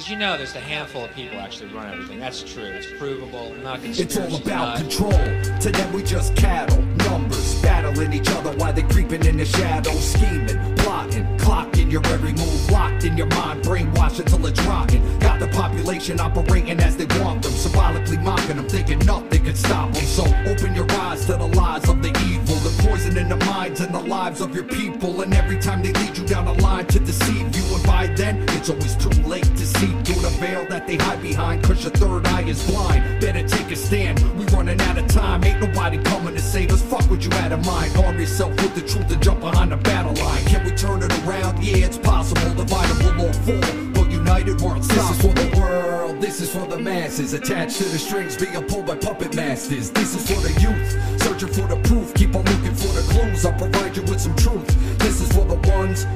[0.00, 2.18] because you know there's a handful of people actually run everything.
[2.18, 2.64] That's true.
[2.64, 3.54] It's provable.
[3.56, 5.10] Not It's all about control.
[5.12, 7.39] To them, we just cattle, numbers,
[7.70, 12.70] battling each other while they creeping in the shadows, scheming, plotting, clocking your every move,
[12.70, 15.00] locked in your mind, brainwashed until it's rotten.
[15.20, 19.92] Got the population operating as they want them, symbolically mocking them, thinking nothing can stop
[19.92, 20.04] them.
[20.04, 23.80] So open your eyes to the lies of the evil, the poison in the minds
[23.80, 25.20] and the lives of your people.
[25.20, 28.42] And every time they lead you down a line to deceive you, and by then
[28.56, 31.62] it's always too late to see through the veil that they hide behind.
[31.62, 33.20] Cause your third eye is blind.
[33.20, 34.18] Better take a stand.
[34.36, 35.44] We running out of time.
[35.44, 36.82] Ain't nobody coming to save us.
[36.82, 37.96] Fuck what you had in mind.
[37.96, 40.44] Arm yourself with the truth and jump behind the battle line.
[40.44, 41.62] Can we turn it around?
[41.62, 42.40] Yeah, it's possible.
[42.52, 43.92] Dividable or fall.
[43.92, 44.88] But united we're unstoppable.
[44.90, 46.20] This is for the world.
[46.20, 47.32] This is for the masses.
[47.32, 49.90] Attached to the strings being pulled by puppet masters.
[49.90, 51.22] This is for the youth.
[51.22, 52.14] Searching for the proof.
[52.14, 53.44] Keep on looking for the clues.
[53.44, 54.68] I'll provide you with some truth.
[54.98, 56.06] This is for the ones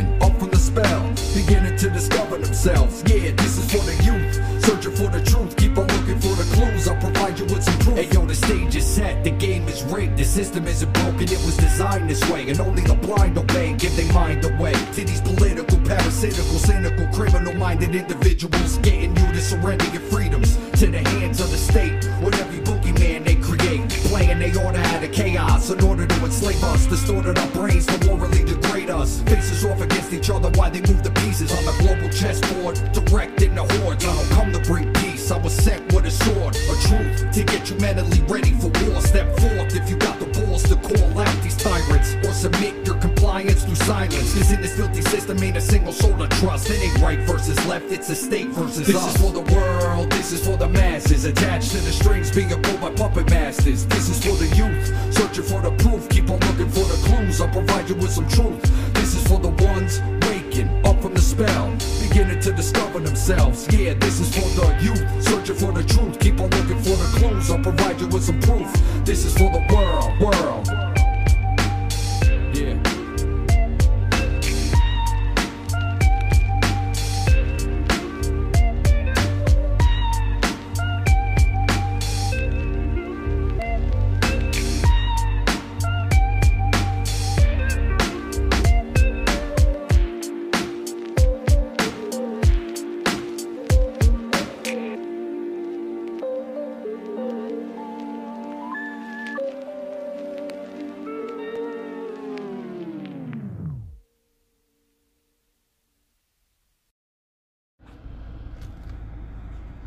[0.00, 1.12] up from the spell.
[1.34, 3.02] Beginning to discover themselves.
[3.06, 4.34] Yeah, this is for the youth.
[4.64, 5.54] Searching for the truth.
[5.56, 6.88] Keep on looking for the clues.
[6.88, 7.96] I'll provide you with some proof.
[7.96, 9.22] Hey yo, the stage is set.
[9.22, 10.16] The game is rigged.
[10.16, 11.24] The system isn't broken.
[11.24, 12.48] It was designed this way.
[12.48, 13.74] And only the blind obey.
[13.74, 18.78] Give their mind away to these political, parasitical, cynical, criminal minded individuals.
[18.78, 21.92] Getting you to surrender your freedoms to the hands of the state.
[22.24, 23.90] With every boogeyman they create.
[24.08, 25.01] Playing they order out of
[25.32, 26.86] chaos in order to enslave us.
[26.86, 29.20] Distorted our brains to morally degrade us.
[29.22, 32.76] Faces off against each other while they move the pieces on the global chessboard.
[32.92, 34.04] Directing the hordes.
[34.04, 35.30] I don't come to bring peace.
[35.30, 39.00] I was sent with a sword, a truth to get you mentally ready for war.
[39.00, 43.64] Step forth if you got the to call out these tyrants or submit your compliance
[43.64, 44.34] through silence.
[44.34, 46.70] Cause in this filthy system ain't a single soul to trust.
[46.70, 49.12] It ain't right versus left, it's a state versus this us.
[49.12, 51.24] This is for the world, this is for the masses.
[51.24, 53.86] Attached to the strings being pulled by puppet masters.
[53.86, 56.08] This is for the youth, searching for the proof.
[56.08, 58.62] Keep on looking for the clues, I'll provide you with some truth.
[58.94, 61.68] This is for the ones waking up from the spell,
[62.00, 63.66] beginning to discover themselves.
[63.76, 66.20] Yeah, this is for the youth, searching for the truth.
[66.20, 68.72] Keep on looking for the clues, I'll provide you with some proof.
[69.04, 70.91] This is for the world, world.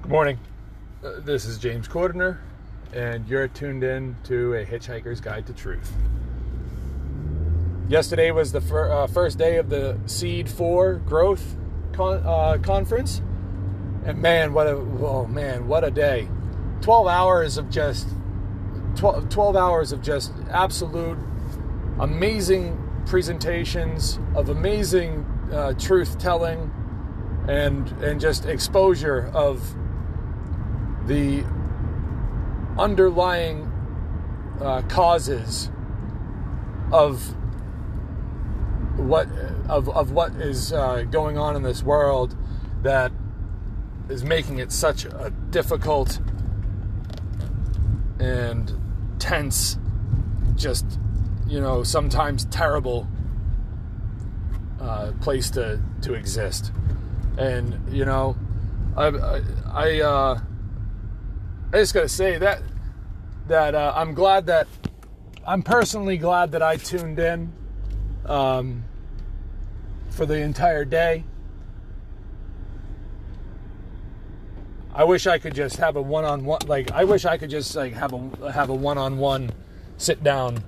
[0.06, 0.40] Good morning.
[1.04, 2.38] Uh, this is James Cordner,
[2.94, 5.92] and you're tuned in to a Hitchhiker's Guide to Truth.
[7.90, 11.56] Yesterday was the fir- uh, first day of the Seed 4 Growth
[11.94, 13.24] con- uh, Conference,
[14.06, 16.28] and man, what a oh man, what a day!
[16.82, 18.08] Twelve hours of just
[18.98, 21.18] 12, 12 hours of just absolute
[22.00, 26.72] amazing presentations of amazing uh, truth telling
[27.48, 29.76] and and just exposure of
[31.08, 31.44] the
[32.78, 33.72] underlying
[34.62, 35.70] uh, causes
[36.92, 37.36] of
[38.98, 39.28] what
[39.68, 42.36] of, of what is uh, going on in this world
[42.84, 43.12] that
[44.10, 46.20] is making it such a difficult
[48.20, 48.74] and
[49.20, 49.78] tense
[50.56, 51.00] just
[51.48, 53.08] you know sometimes terrible
[54.80, 56.72] uh, place to to exist.
[57.38, 58.38] And you know
[58.96, 59.42] I I,
[59.74, 60.40] I uh
[61.76, 62.62] I just gotta say that
[63.48, 64.66] that uh, I'm glad that
[65.46, 67.52] I'm personally glad that I tuned in
[68.26, 68.86] um,
[70.10, 71.26] for the entire day.
[74.94, 76.62] I wish I could just have a one-on-one.
[76.66, 79.52] Like I wish I could just like have a have a one-on-one
[79.98, 80.64] sit down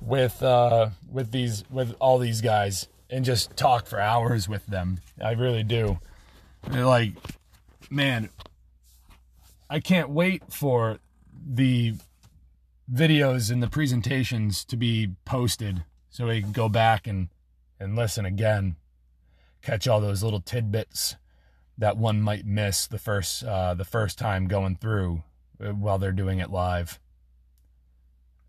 [0.00, 5.00] with uh, with these with all these guys and just talk for hours with them.
[5.20, 5.98] I really do.
[6.70, 7.14] Like,
[7.90, 8.28] man,
[9.68, 10.98] I can't wait for
[11.48, 11.94] the
[12.92, 17.28] videos and the presentations to be posted so we can go back and,
[17.80, 18.76] and listen again,
[19.62, 21.16] catch all those little tidbits
[21.78, 25.22] that one might miss the first uh, the first time going through
[25.60, 26.98] uh, while they're doing it live.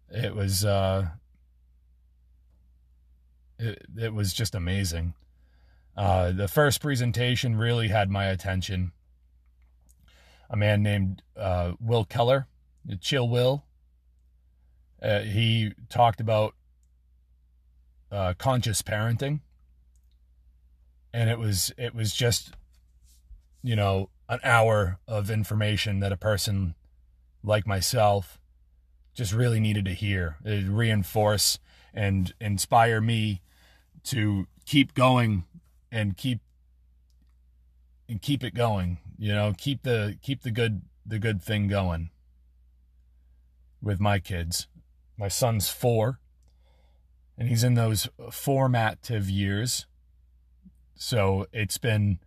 [0.10, 1.08] It was uh,
[3.60, 5.14] it, it was just amazing.
[5.96, 8.92] Uh, the first presentation really had my attention
[10.50, 12.48] a man named uh, Will Keller,
[13.02, 13.66] Chill Will.
[15.02, 16.56] Uh, he talked about
[18.12, 19.42] uh, conscious parenting,
[21.14, 22.56] and it was it was just
[23.68, 26.74] you know, an hour of information that a person
[27.44, 28.40] like myself
[29.14, 30.38] just really needed to hear.
[30.46, 31.60] It reinforce
[31.94, 33.42] and inspire me
[34.06, 35.44] to keep going
[35.92, 36.40] and keep
[38.08, 39.00] and keep it going.
[39.18, 42.12] You know, keep the keep the good the good thing going
[43.82, 44.68] with my kids.
[45.18, 46.20] My son's four,
[47.38, 49.88] and he's in those formative years.
[50.96, 52.20] So it's been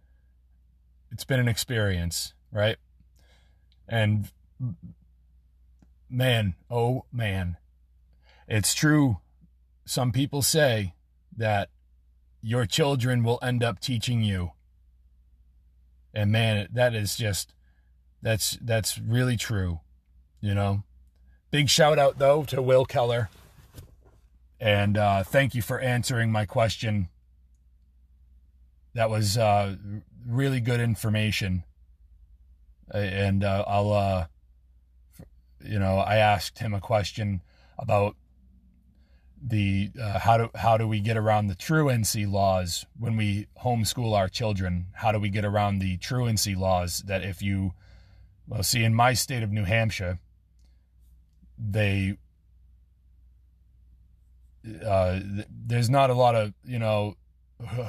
[1.12, 2.76] it's been an experience, right?
[3.88, 4.30] And
[6.08, 7.56] man, oh man,
[8.48, 9.18] it's true.
[9.84, 10.94] Some people say
[11.36, 11.68] that
[12.42, 14.52] your children will end up teaching you.
[16.12, 17.54] And man, that is just
[18.22, 19.80] that's that's really true,
[20.40, 20.82] you know.
[21.50, 23.28] Big shout out though to Will Keller.
[24.60, 27.08] And uh, thank you for answering my question.
[28.94, 29.76] That was uh,
[30.26, 31.64] really good information.
[32.92, 34.26] And uh, I'll, uh,
[35.64, 37.40] you know, I asked him a question
[37.78, 38.16] about
[39.42, 44.16] the uh, how do how do we get around the truancy laws when we homeschool
[44.16, 44.86] our children?
[44.92, 47.72] How do we get around the truancy laws that if you
[48.46, 50.18] well see in my state of New Hampshire
[51.58, 52.16] they
[54.86, 55.20] uh,
[55.50, 57.16] there's not a lot of you know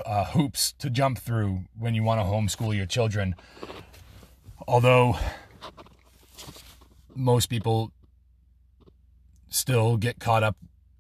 [0.06, 3.36] uh, hoops to jump through when you want to homeschool your children.
[4.68, 5.18] Although
[7.15, 7.92] most people
[9.50, 10.56] still get caught up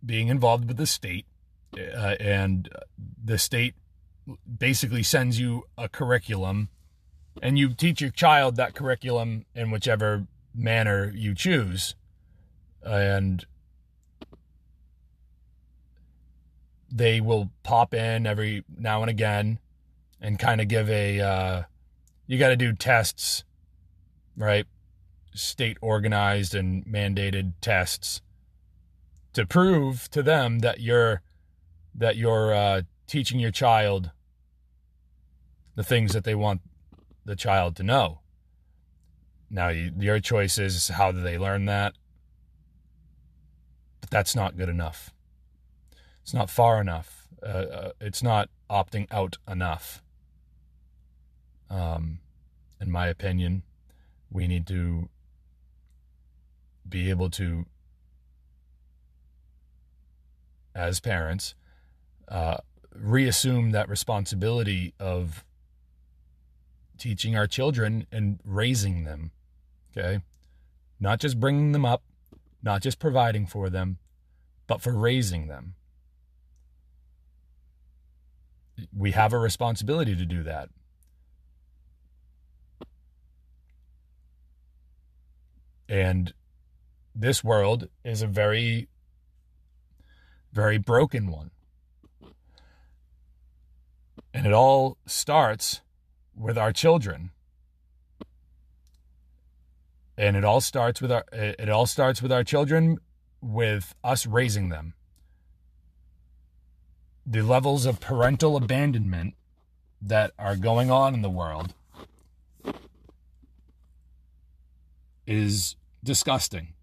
[0.05, 1.25] being involved with the state,
[1.77, 2.69] uh, and
[3.23, 3.75] the state
[4.57, 6.69] basically sends you a curriculum,
[7.41, 11.95] and you teach your child that curriculum in whichever manner you choose.
[12.83, 13.45] And
[16.91, 19.59] they will pop in every now and again
[20.19, 21.63] and kind of give a uh,
[22.27, 23.43] you got to do tests
[24.35, 24.65] right
[25.33, 28.21] state organized and mandated tests
[29.33, 31.21] to prove to them that you're
[31.93, 34.11] that you're uh, teaching your child
[35.75, 36.61] the things that they want
[37.25, 38.19] the child to know
[39.49, 41.93] now you, your choice is how do they learn that
[43.99, 45.11] but that's not good enough
[46.31, 47.27] it's not far enough.
[47.43, 50.01] Uh, uh, it's not opting out enough.
[51.69, 52.19] Um,
[52.79, 53.63] in my opinion,
[54.29, 55.09] we need to
[56.87, 57.65] be able to,
[60.75, 61.55] as parents,
[62.27, 62.57] uh,
[62.93, 65.43] reassume that responsibility of
[66.97, 69.31] teaching our children and raising them.
[69.97, 70.21] Okay.
[70.99, 72.03] Not just bringing them up,
[72.61, 73.97] not just providing for them,
[74.67, 75.75] but for raising them.
[78.95, 80.69] we have a responsibility to do that.
[85.87, 86.33] And
[87.13, 88.87] this world is a very,
[90.51, 91.51] very broken one.
[94.33, 95.81] And it all starts
[96.35, 97.31] with our children.
[100.17, 102.97] And it all starts with our it all starts with our children
[103.41, 104.93] with us raising them
[107.25, 109.35] the levels of parental abandonment
[110.01, 111.73] that are going on in the world
[115.27, 116.73] is disgusting.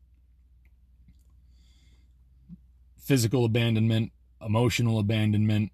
[3.09, 4.13] Physical abandonment,
[4.45, 5.73] emotional abandonment,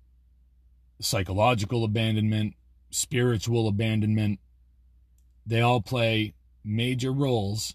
[1.00, 2.54] psychological abandonment,
[2.90, 4.38] spiritual abandonment,
[5.44, 7.74] they all play major roles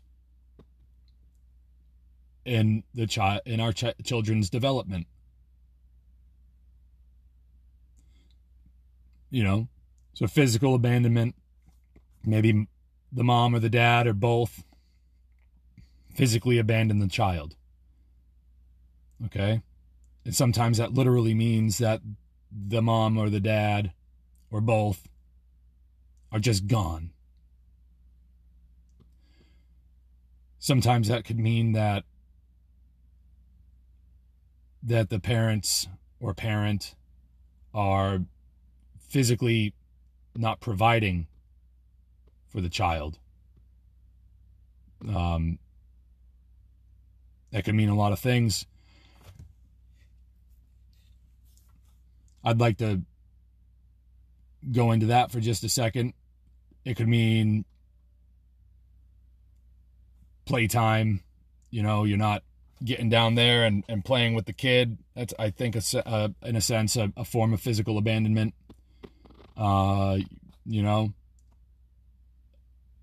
[2.45, 5.05] in the child in our ch- children's development.
[9.29, 9.67] you know,
[10.13, 11.35] so physical abandonment,
[12.25, 12.67] maybe
[13.11, 14.63] the mom or the dad or both
[16.13, 17.55] physically abandon the child.
[19.25, 19.61] Okay?
[20.25, 22.01] And sometimes that literally means that
[22.51, 23.93] the mom or the dad
[24.51, 25.07] or both
[26.31, 27.11] are just gone.
[30.59, 32.03] Sometimes that could mean that
[34.83, 35.87] that the parents
[36.19, 36.95] or parent
[37.73, 38.19] are
[38.99, 39.73] physically
[40.35, 41.27] not providing
[42.47, 43.19] for the child.
[45.07, 45.59] Um,
[47.51, 48.65] that could mean a lot of things.
[52.49, 53.03] I'd like to
[54.71, 56.13] go into that for just a second.
[56.83, 57.63] It could mean
[60.45, 61.21] playtime.
[61.69, 62.41] You know, you're not
[62.83, 64.97] getting down there and, and playing with the kid.
[65.15, 68.55] That's, I think, a, uh, in a sense, a, a form of physical abandonment.
[69.55, 70.17] Uh,
[70.65, 71.13] you know,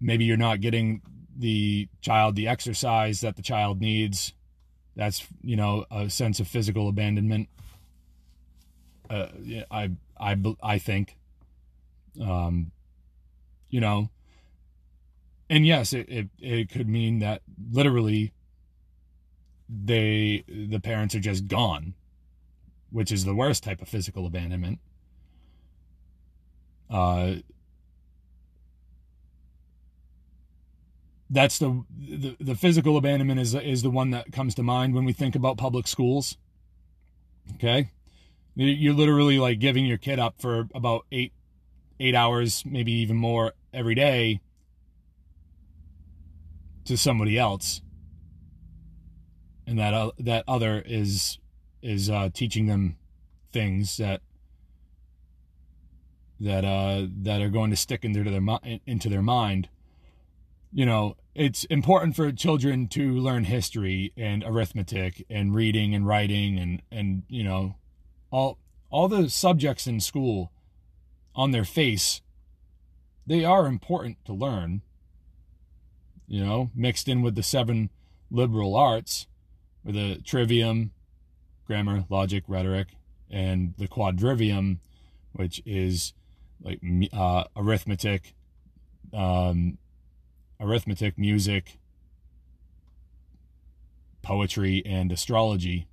[0.00, 1.02] maybe you're not getting
[1.38, 4.32] the child the exercise that the child needs.
[4.96, 7.48] That's you know a sense of physical abandonment.
[9.08, 9.28] Uh,
[9.70, 11.16] I I I think.
[12.20, 12.72] Um,
[13.68, 14.08] you know,
[15.50, 18.32] and yes, it, it it could mean that literally
[19.68, 21.94] they the parents are just gone,
[22.90, 24.78] which is the worst type of physical abandonment.
[26.88, 27.36] Uh,
[31.28, 35.04] that's the, the the physical abandonment is is the one that comes to mind when
[35.04, 36.36] we think about public schools.
[37.54, 37.90] Okay,
[38.56, 41.32] you're literally like giving your kid up for about eight
[42.00, 44.40] eight hours, maybe even more every day
[46.84, 47.82] to somebody else,
[49.66, 51.38] and that uh, that other is
[51.82, 52.96] is uh, teaching them
[53.52, 54.22] things that
[56.40, 59.68] that uh, that are going to stick into their into their mind.
[60.72, 66.58] You know, it's important for children to learn history and arithmetic and reading and writing
[66.58, 67.76] and and you know,
[68.36, 68.58] all
[68.90, 70.52] all the subjects in school
[71.34, 72.20] on their face
[73.26, 74.82] they are important to learn.
[76.28, 77.90] You know, mixed in with the seven
[78.30, 79.26] liberal arts,
[79.84, 80.92] with the trivium,
[81.66, 82.88] grammar, logic, rhetoric,
[83.30, 84.78] and the quadrivium,
[85.32, 86.12] which is
[86.60, 86.80] like
[87.12, 88.34] uh, arithmetic,
[89.12, 89.78] um,
[90.60, 91.78] arithmetic, music,
[94.22, 95.86] poetry, and astrology.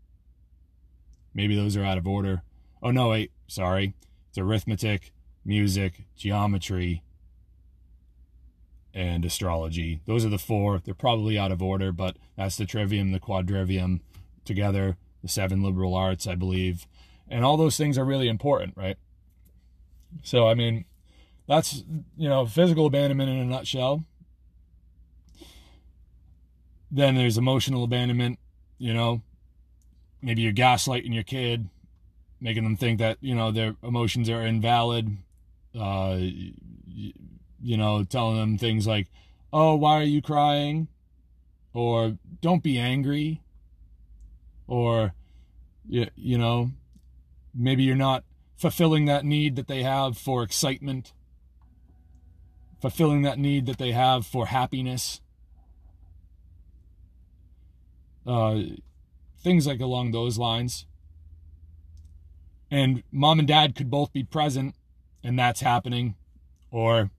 [1.33, 2.43] Maybe those are out of order.
[2.81, 3.95] Oh, no, wait, sorry.
[4.29, 5.11] It's arithmetic,
[5.45, 7.03] music, geometry,
[8.93, 10.01] and astrology.
[10.05, 10.79] Those are the four.
[10.83, 14.01] They're probably out of order, but that's the trivium, the quadrivium
[14.45, 16.85] together, the seven liberal arts, I believe.
[17.27, 18.97] And all those things are really important, right?
[20.21, 20.85] So, I mean,
[21.47, 21.83] that's,
[22.17, 24.05] you know, physical abandonment in a nutshell.
[26.91, 28.37] Then there's emotional abandonment,
[28.77, 29.23] you know,
[30.23, 31.69] maybe you're gaslighting your kid,
[32.39, 35.17] making them think that, you know, their emotions are invalid.
[35.77, 36.17] Uh,
[37.61, 39.07] you know, telling them things like,
[39.51, 40.87] oh, why are you crying?
[41.73, 43.41] Or don't be angry.
[44.67, 45.13] Or,
[45.87, 46.71] you, you know,
[47.53, 48.23] maybe you're not
[48.55, 51.13] fulfilling that need that they have for excitement,
[52.81, 55.21] fulfilling that need that they have for happiness
[58.25, 58.59] uh,
[59.43, 60.85] things like along those lines.
[62.71, 64.73] And mom and dad could both be present,
[65.23, 66.15] and that's happening,
[66.71, 67.11] or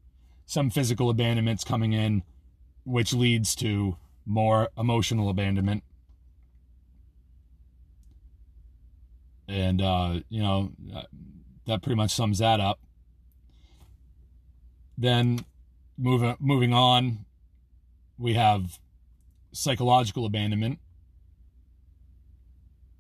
[0.47, 2.23] some physical abandonment's coming in,
[2.85, 5.85] which leads to more emotional abandonment.
[9.47, 10.73] And, uh, you know,
[11.67, 12.81] that pretty much sums that up.
[14.97, 15.45] Then
[15.99, 17.25] moving moving on,
[18.19, 18.79] we have
[19.53, 20.79] psychological abandonment,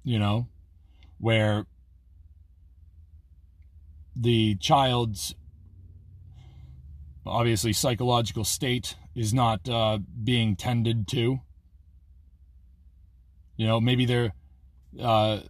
[0.05, 0.47] you know,
[1.19, 1.67] where
[4.15, 5.35] the child's
[7.27, 11.41] obviously psychological state is not uh, being tended to.
[13.57, 14.33] You know, maybe they're
[15.01, 15.41] uh,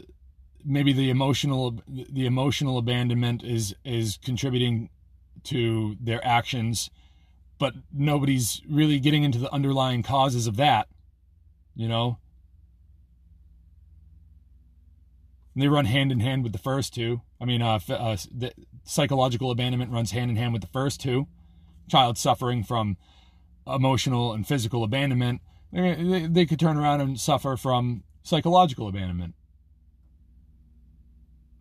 [0.64, 4.90] maybe the emotional the emotional abandonment is is contributing
[5.44, 6.90] to their actions,
[7.58, 10.88] but nobody's really getting into the underlying causes of that.
[11.74, 12.18] You know,
[15.54, 17.22] And they run hand in hand with the first two.
[17.40, 18.16] I mean, uh, uh,
[18.84, 21.28] psychological abandonment runs hand in hand with the first two.
[21.88, 22.96] Child suffering from
[23.66, 25.40] emotional and physical abandonment,
[25.72, 29.34] they, they could turn around and suffer from psychological abandonment.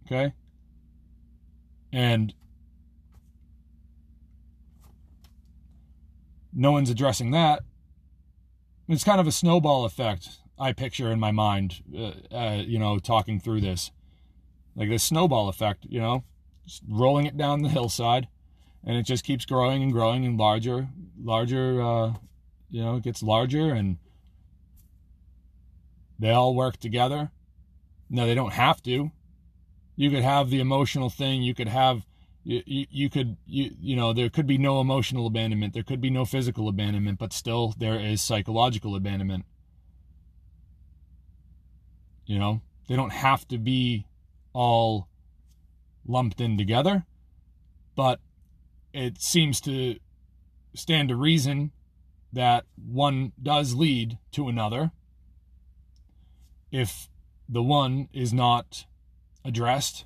[0.05, 0.33] Okay?
[1.91, 2.33] And
[6.51, 7.61] no one's addressing that.
[8.87, 10.29] It's kind of a snowball effect.
[10.59, 13.91] I picture in my mind, uh, uh, you know, talking through this,
[14.75, 16.23] like this snowball effect, you know,
[16.65, 18.27] just rolling it down the hillside,
[18.83, 20.89] and it just keeps growing and growing and larger,
[21.21, 21.81] larger.
[21.81, 22.13] Uh,
[22.69, 23.97] you know, it gets larger, and
[26.19, 27.31] they all work together.
[28.09, 29.11] No, they don't have to.
[29.95, 31.43] You could have the emotional thing.
[31.43, 32.05] You could have
[32.43, 36.01] you, you, you, could you you know there could be no emotional abandonment there could
[36.01, 39.45] be no physical abandonment but still there is psychological abandonment
[42.25, 44.05] you know, they don't have to be
[44.53, 45.07] all
[46.05, 47.05] lumped in together,
[47.95, 48.19] but
[48.93, 49.97] it seems to
[50.75, 51.71] stand to reason
[52.31, 54.91] that one does lead to another
[56.71, 57.07] if
[57.47, 58.85] the one is not
[59.45, 60.05] addressed,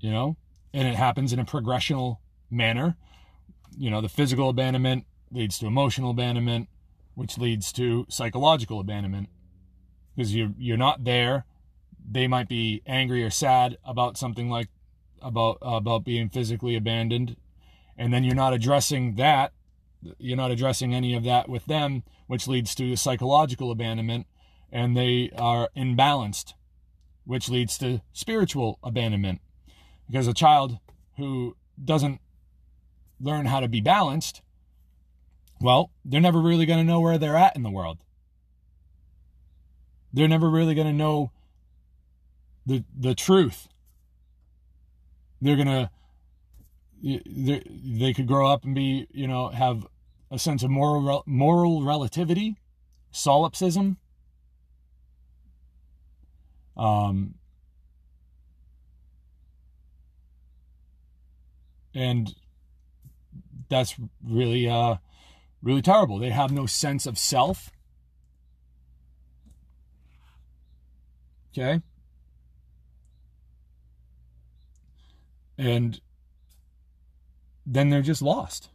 [0.00, 0.36] you know,
[0.72, 2.18] and it happens in a progressional
[2.50, 2.96] manner.
[3.76, 6.68] You know, the physical abandonment leads to emotional abandonment,
[7.14, 9.28] which leads to psychological abandonment
[10.14, 11.44] because you're you're not there.
[12.10, 14.68] They might be angry or sad about something like
[15.20, 17.36] about about being physically abandoned,
[17.96, 19.52] and then you're not addressing that.
[20.18, 24.26] You're not addressing any of that with them, which leads to psychological abandonment,
[24.70, 26.54] and they are imbalanced,
[27.24, 29.40] which leads to spiritual abandonment.
[30.08, 30.78] Because a child
[31.16, 32.20] who doesn't
[33.20, 34.42] learn how to be balanced,
[35.60, 37.98] well, they're never really going to know where they're at in the world.
[40.12, 41.30] They're never really going to know
[42.66, 43.68] the the truth.
[45.40, 45.90] They're going to
[47.02, 49.86] they could grow up and be, you know, have
[50.30, 52.56] a sense of moral moral relativity,
[53.10, 53.96] solipsism.
[56.76, 57.34] Um,
[61.94, 62.34] and
[63.68, 64.96] that's really uh
[65.62, 66.18] really terrible.
[66.18, 67.70] They have no sense of self.
[71.52, 71.80] Okay?
[75.58, 76.00] And
[77.66, 78.70] then they're just lost.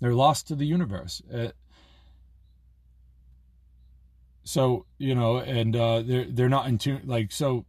[0.00, 1.22] They're lost to the universe.
[1.32, 1.48] Uh,
[4.44, 7.02] so you know, and uh, they're they're not in tune.
[7.04, 7.66] Like so,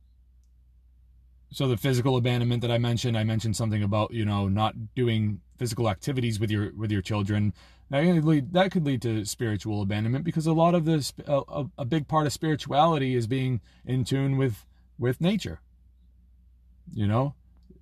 [1.51, 5.41] so the physical abandonment that I mentioned, I mentioned something about you know not doing
[5.57, 7.53] physical activities with your with your children.
[7.91, 12.07] Lead, that could lead to spiritual abandonment because a lot of this, a, a big
[12.07, 14.65] part of spirituality is being in tune with
[14.99, 15.59] with nature.
[16.93, 17.33] You know,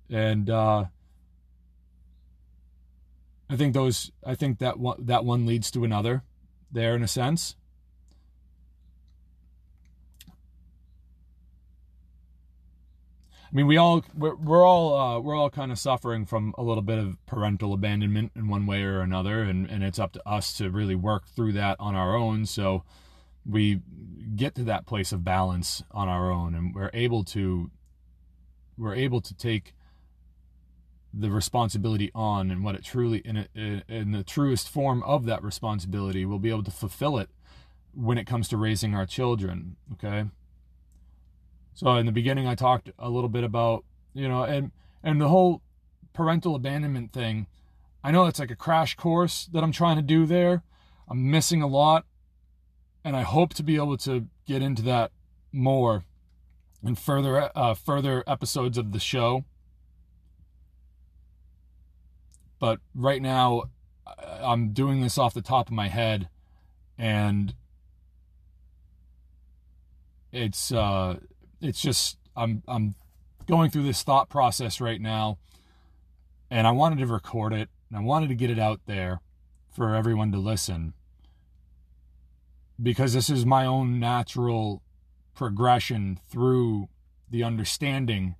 [0.08, 0.84] and uh,
[3.50, 6.22] I think those, I think that one that one leads to another,
[6.72, 7.56] there in a sense.
[13.50, 16.62] I mean, we all we're, we're all uh, we're all kind of suffering from a
[16.62, 20.28] little bit of parental abandonment in one way or another, and and it's up to
[20.28, 22.44] us to really work through that on our own.
[22.44, 22.84] So
[23.46, 23.80] we
[24.36, 27.70] get to that place of balance on our own, and we're able to
[28.76, 29.74] we're able to take
[31.12, 36.26] the responsibility on and what it truly in in the truest form of that responsibility
[36.26, 37.30] we'll be able to fulfill it
[37.94, 40.26] when it comes to raising our children okay
[41.78, 44.72] so in the beginning, I talked a little bit about you know, and
[45.04, 45.62] and the whole
[46.12, 47.46] parental abandonment thing.
[48.02, 50.64] I know it's like a crash course that I'm trying to do there.
[51.08, 52.04] I'm missing a lot,
[53.04, 55.12] and I hope to be able to get into that
[55.52, 56.02] more
[56.82, 59.44] in further uh, further episodes of the show.
[62.58, 63.70] But right now,
[64.18, 66.28] I'm doing this off the top of my head,
[66.98, 67.54] and
[70.32, 71.18] it's uh,
[71.60, 72.94] it's just I'm I'm
[73.46, 75.38] going through this thought process right now
[76.50, 79.20] and I wanted to record it and I wanted to get it out there
[79.70, 80.94] for everyone to listen
[82.80, 84.82] because this is my own natural
[85.34, 86.88] progression through
[87.30, 88.36] the understanding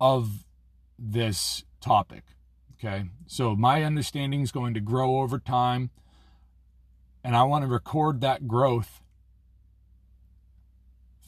[0.00, 0.44] of
[0.98, 2.24] this topic.
[2.78, 3.04] Okay.
[3.26, 5.90] So my understanding is going to grow over time.
[7.24, 9.01] And I want to record that growth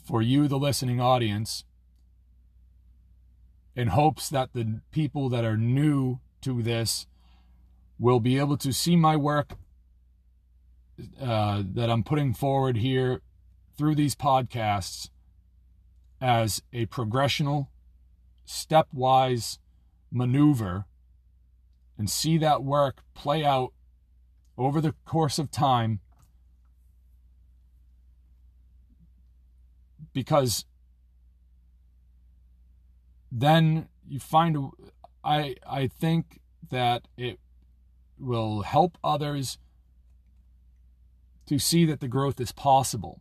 [0.04, 1.64] for you, the listening audience,
[3.74, 7.06] in hopes that the people that are new to this
[7.98, 9.54] will be able to see my work
[11.20, 13.20] uh, that I'm putting forward here
[13.76, 15.08] through these podcasts
[16.20, 17.68] as a progressional,
[18.46, 19.58] stepwise
[20.12, 20.84] maneuver
[21.98, 23.72] and see that work play out
[24.56, 26.00] over the course of time
[30.14, 30.64] because
[33.30, 34.56] then you find
[35.22, 37.38] I I think that it
[38.18, 39.58] will help others
[41.46, 43.20] to see that the growth is possible.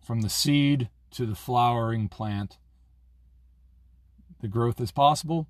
[0.00, 2.58] From the seed to the flowering plant
[4.40, 5.48] the growth is possible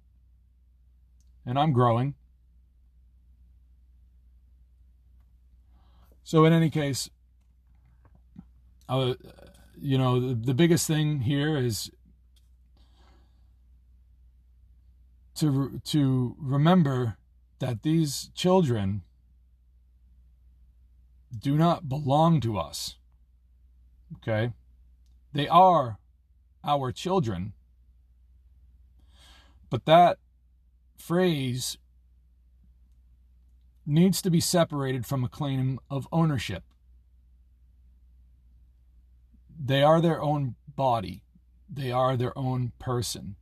[1.44, 2.14] and I'm growing.
[6.22, 7.10] So in any case
[8.88, 9.14] uh,
[9.80, 11.90] you know, the, the biggest thing here is
[15.36, 17.18] to to remember
[17.58, 19.02] that these children
[21.38, 22.96] do not belong to us.
[24.16, 24.52] Okay?
[25.32, 25.98] They are
[26.64, 27.52] our children.
[29.68, 30.18] But that
[30.96, 31.76] phrase
[33.84, 36.64] needs to be separated from a claim of ownership
[39.58, 41.22] they are their own body,
[41.68, 43.36] they are their own person.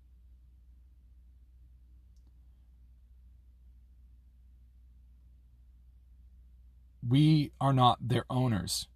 [7.07, 8.88] We are not their owners.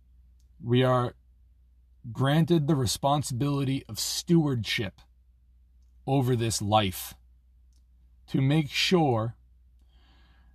[0.65, 1.15] We are
[2.11, 5.01] granted the responsibility of stewardship
[6.07, 7.15] over this life
[8.29, 9.35] to make sure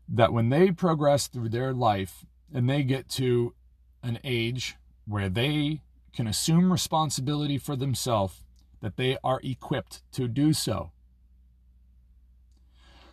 [0.09, 3.53] that when they progress through their life and they get to
[4.01, 5.81] an age where they
[6.13, 8.43] can assume responsibility for themselves,
[8.81, 10.91] that they are equipped to do so.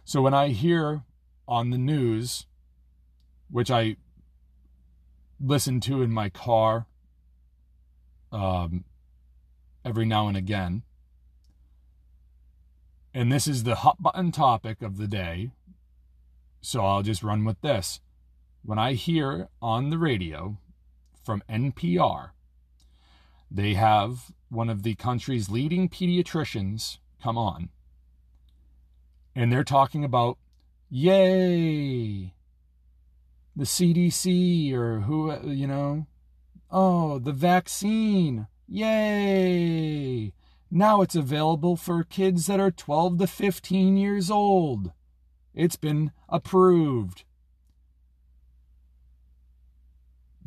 [0.04, 1.02] So when I hear
[1.46, 2.46] on the news,
[3.50, 3.96] which I
[5.40, 6.86] listen to in my car
[8.32, 8.84] um,
[9.84, 10.82] every now and again,
[13.14, 15.50] and this is the hot button topic of the day,
[16.60, 18.00] so I'll just run with this.
[18.62, 20.58] When I hear on the radio
[21.24, 22.30] from NPR,
[23.50, 27.68] they have one of the country's leading pediatricians come on,
[29.34, 30.38] and they're talking about,
[30.88, 32.32] yay,
[33.56, 36.06] the CDC or who, you know,
[36.70, 40.32] oh, the vaccine, yay.
[40.70, 44.92] Now it's available for kids that are 12 to 15 years old.
[45.52, 47.24] It's been approved.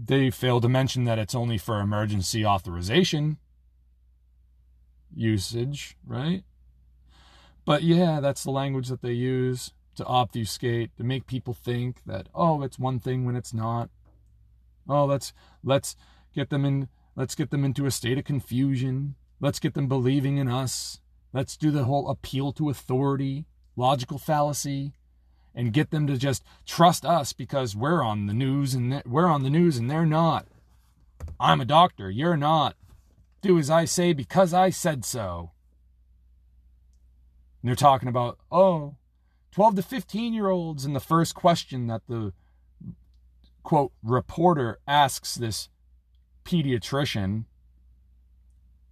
[0.06, 3.38] They fail to mention that it's only for emergency authorization
[5.16, 6.44] usage, right?
[7.66, 12.28] But yeah, that's the language that they use to obfuscate, to make people think that,
[12.34, 13.90] oh, it's one thing when it's not.
[14.90, 15.32] Oh, let's
[15.64, 15.96] let's
[16.36, 19.16] get them in let's get them into a state of confusion.
[19.40, 21.00] Let's get them believing in us.
[21.32, 24.94] Let's do the whole appeal to authority, logical fallacy,
[25.56, 29.44] and get them to just trust us because we're on the news and we're on
[29.44, 30.48] the news and they're not.
[31.40, 32.76] I'm a doctor, you're not.
[33.42, 35.52] Do as I say because I said so.
[37.62, 38.96] And they're talking about, oh,
[39.52, 40.86] 12 to 15 year olds.
[40.86, 42.34] And the first question that the
[43.64, 45.70] quote reporter asks this
[46.44, 47.46] pediatrician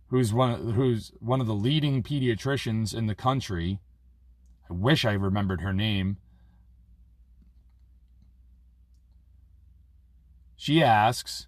[0.07, 3.79] who's one of, who's one of the leading pediatricians in the country.
[4.69, 6.17] I wish I remembered her name.
[10.61, 11.47] She asks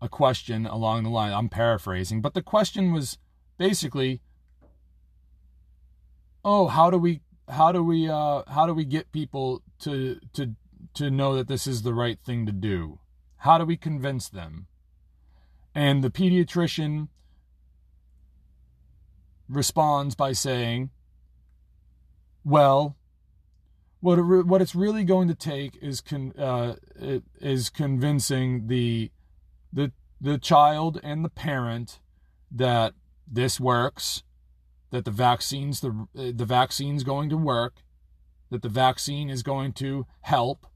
[0.00, 1.34] a question along the line.
[1.34, 3.18] I'm paraphrasing, but the question was
[3.58, 4.22] basically,
[6.42, 10.56] "Oh, how do we how do we uh how do we get people to to
[10.94, 13.00] to know that this is the right thing to do?
[13.36, 14.66] How do we convince them?"
[15.74, 17.08] And the pediatrician
[19.46, 20.88] responds by saying,
[22.46, 22.96] "Well,
[24.02, 26.74] what it re- what it's really going to take is con- uh,
[27.40, 29.10] is convincing the
[29.72, 32.00] the the child and the parent
[32.50, 32.94] that
[33.26, 34.24] this works,
[34.90, 37.84] that the vaccines the the vaccine's going to work,
[38.50, 40.66] that the vaccine is going to help,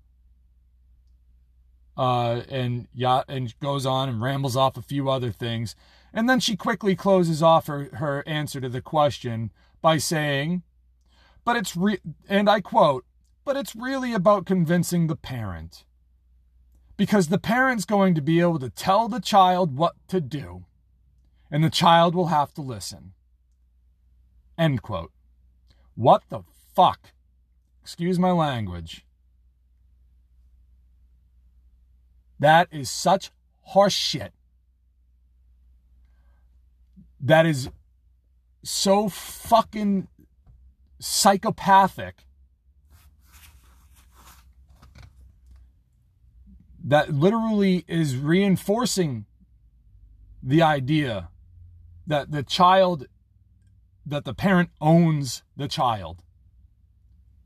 [1.96, 5.74] uh, and yeah, and goes on and rambles off a few other things.
[6.12, 9.50] And then she quickly closes off her, her answer to the question
[9.82, 10.62] by saying,
[11.44, 13.04] but it's re, and I quote,
[13.46, 15.84] but it's really about convincing the parent.
[16.96, 20.64] Because the parent's going to be able to tell the child what to do,
[21.48, 23.12] and the child will have to listen.
[24.58, 25.12] End quote.
[25.94, 26.40] What the
[26.74, 27.12] fuck?
[27.82, 29.06] Excuse my language.
[32.40, 33.30] That is such
[33.74, 34.30] horseshit.
[37.20, 37.70] That is
[38.64, 40.08] so fucking
[40.98, 42.25] psychopathic
[46.86, 49.26] that literally is reinforcing
[50.40, 51.30] the idea
[52.06, 53.08] that the child
[54.08, 56.22] that the parent owns the child.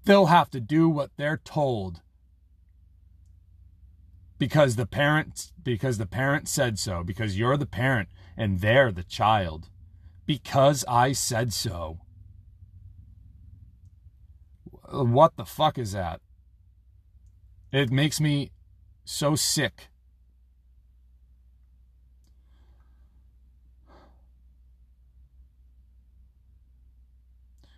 [0.05, 2.03] They'll have to do what they're told
[4.37, 9.05] because the parent because the parent said so because you're the parent and they're the
[9.05, 9.71] child.
[10.27, 12.01] Because I said so.
[14.93, 16.21] What the fuck is that?
[17.73, 18.51] It makes me
[19.05, 19.89] so sick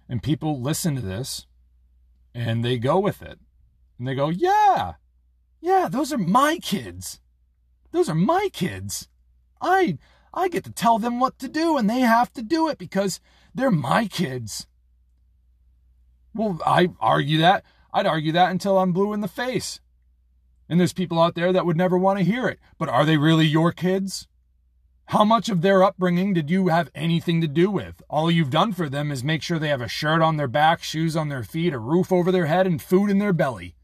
[0.09, 1.47] and people listen to this
[2.35, 3.39] and they go with it
[3.99, 4.95] and they go yeah
[5.63, 7.21] yeah, those are my kids.
[7.93, 9.09] Those are my kids.
[9.61, 9.97] I
[10.35, 13.21] I get to tell them what to do and they have to do it because
[13.55, 14.67] they're my kids.
[16.35, 17.65] Well, I argue that.
[17.95, 19.81] I'd argue that until I'm blue in the face.
[20.73, 22.59] And there's people out there that would never want to hear it.
[22.79, 24.27] But are they really your kids?
[25.09, 28.01] How much of their upbringing did you have anything to do with?
[28.09, 30.83] All you've done for them is make sure they have a shirt on their back,
[30.83, 33.77] shoes on their feet, a roof over their head, and food in their belly.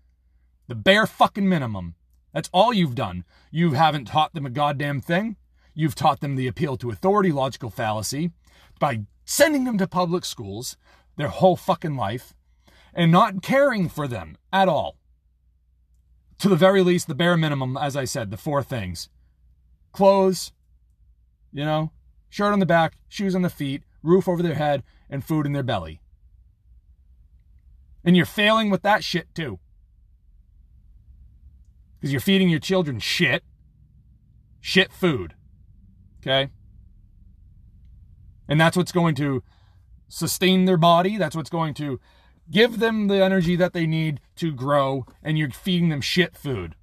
[0.66, 1.94] The bare fucking minimum.
[2.32, 3.26] That's all you've done.
[3.50, 5.36] You haven't taught them a goddamn thing.
[5.74, 8.30] You've taught them the appeal to authority logical fallacy
[8.80, 10.78] by sending them to public schools
[11.18, 12.32] their whole fucking life
[12.94, 14.97] and not caring for them at all.
[16.38, 19.08] To the very least, the bare minimum, as I said, the four things
[19.92, 20.52] clothes,
[21.52, 21.90] you know,
[22.28, 25.52] shirt on the back, shoes on the feet, roof over their head, and food in
[25.52, 26.00] their belly.
[28.04, 29.58] And you're failing with that shit too.
[31.98, 33.42] Because you're feeding your children shit.
[34.60, 35.34] Shit food.
[36.20, 36.50] Okay?
[38.48, 39.42] And that's what's going to
[40.08, 41.16] sustain their body.
[41.16, 42.00] That's what's going to
[42.50, 45.06] give them the energy that they need to grow.
[45.22, 46.74] And you're feeding them shit food.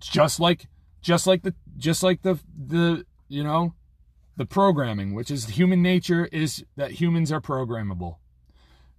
[0.00, 0.68] Just like
[1.00, 3.74] just like the just like the the you know
[4.36, 8.16] the programming, which is human nature is that humans are programmable.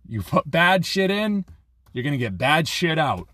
[0.06, 1.46] You put bad shit in,
[1.94, 3.30] you're going to get bad shit out.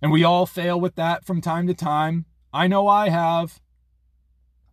[0.00, 2.24] And we all fail with that from time to time.
[2.52, 3.60] I know I have.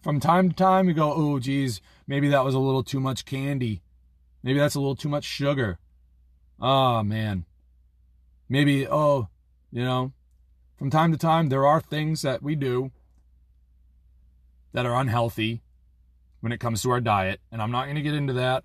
[0.02, 3.26] From time to time, you go, oh, geez, maybe that was a little too much
[3.26, 3.82] candy.
[4.44, 5.78] Maybe that's a little too much sugar.
[6.60, 7.46] Oh, man.
[8.50, 9.28] Maybe, oh,
[9.72, 10.14] you know,
[10.78, 12.92] from time to time, there are things that we do
[14.74, 15.62] that are unhealthy
[16.40, 18.64] when it comes to our diet, and I'm not going to get into that.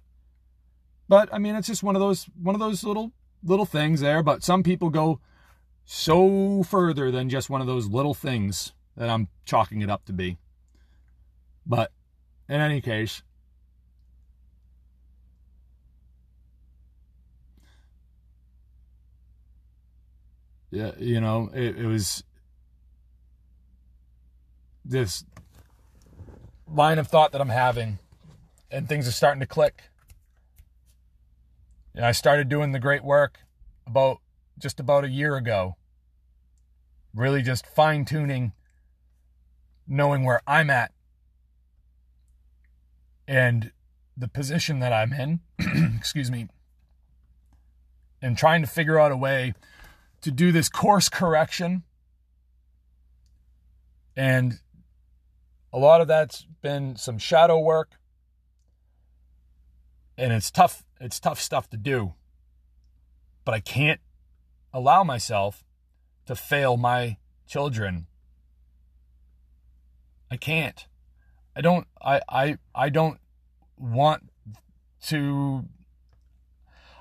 [1.08, 4.22] But I mean, it's just one of those one of those little little things there.
[4.22, 5.20] But some people go
[5.84, 10.12] so further than just one of those little things that I'm chalking it up to
[10.12, 10.38] be.
[11.66, 11.92] But
[12.48, 13.22] in any case,
[20.72, 22.24] yeah, you know, it, it was
[24.84, 25.22] this
[26.66, 27.98] line of thought that I'm having,
[28.70, 29.82] and things are starting to click.
[31.94, 33.40] And I started doing the great work
[33.86, 34.20] about
[34.58, 35.76] just about a year ago.
[37.14, 38.52] Really just fine tuning,
[39.86, 40.92] knowing where I'm at
[43.28, 43.72] and
[44.16, 45.40] the position that I'm in,
[45.98, 46.48] excuse me,
[48.22, 49.52] and trying to figure out a way
[50.22, 51.82] to do this course correction.
[54.16, 54.60] And
[55.72, 57.92] a lot of that's been some shadow work.
[60.16, 62.14] And it's tough, it's tough stuff to do.
[63.44, 64.00] But I can't
[64.72, 65.64] allow myself
[66.26, 68.06] to fail my children.
[70.30, 70.86] I can't.
[71.54, 73.18] I don't I I I don't
[73.76, 74.30] want
[75.08, 75.64] to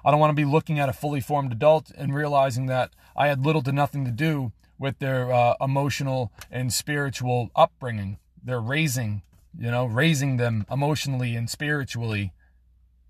[0.04, 3.28] I don't want to be looking at a fully formed adult and realizing that I
[3.28, 8.18] had little to nothing to do with their uh, emotional and spiritual upbringing.
[8.44, 9.22] They're raising,
[9.58, 12.34] you know, raising them emotionally and spiritually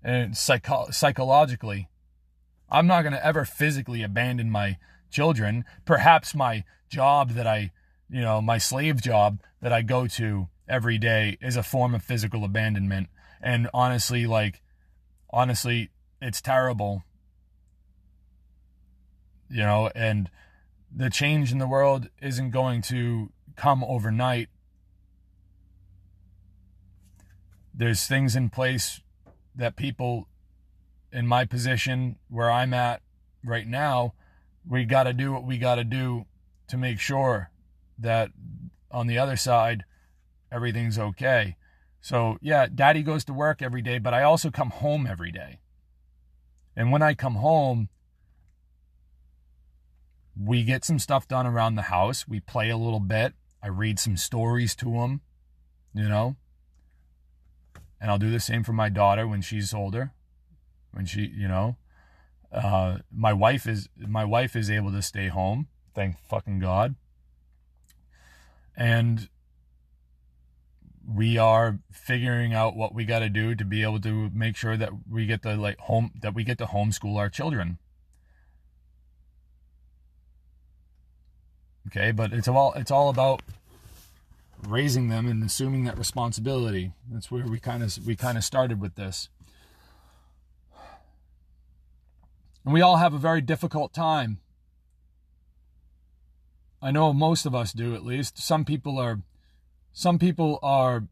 [0.02, 1.88] and psycho- psychologically.
[2.70, 4.76] I'm not going to ever physically abandon my
[5.10, 5.64] children.
[5.84, 7.70] Perhaps my job that I,
[8.10, 12.02] you know, my slave job that I go to every day is a form of
[12.02, 13.08] physical abandonment.
[13.40, 14.60] And honestly, like,
[15.30, 15.90] honestly,
[16.22, 17.02] it's terrible.
[19.50, 20.30] You know, and
[20.94, 24.48] the change in the world isn't going to come overnight.
[27.74, 29.00] There's things in place
[29.54, 30.28] that people
[31.12, 33.02] in my position where I'm at
[33.44, 34.14] right now,
[34.66, 36.26] we got to do what we got to do
[36.68, 37.50] to make sure
[37.98, 38.30] that
[38.90, 39.84] on the other side,
[40.50, 41.56] everything's okay.
[42.00, 45.58] So, yeah, daddy goes to work every day, but I also come home every day.
[46.76, 47.88] And when I come home,
[50.38, 52.26] we get some stuff done around the house.
[52.26, 53.34] We play a little bit.
[53.62, 55.20] I read some stories to him,
[55.94, 56.36] you know.
[58.00, 60.12] And I'll do the same for my daughter when she's older.
[60.92, 61.76] When she, you know,
[62.50, 65.68] uh, my wife is my wife is able to stay home.
[65.94, 66.96] Thank fucking God.
[68.76, 69.28] And
[71.14, 74.76] we are figuring out what we got to do to be able to make sure
[74.76, 77.78] that we get to like home that we get to homeschool our children.
[81.88, 83.42] Okay but it's all it's all about
[84.66, 86.92] raising them and assuming that responsibility.
[87.10, 89.28] That's where we kind of we kind of started with this.
[92.64, 94.38] And we all have a very difficult time.
[96.80, 98.38] I know most of us do at least.
[98.38, 99.20] Some people are
[99.92, 101.04] some people are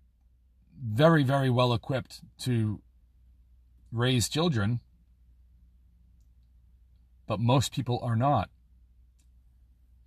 [0.83, 2.81] very, very well equipped to
[3.93, 4.81] raise children,
[7.27, 8.51] but most people are not